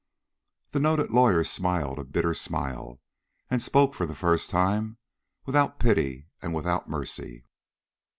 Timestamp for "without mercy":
6.55-7.45